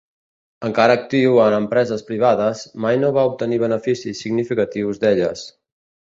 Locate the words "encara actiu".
0.67-1.35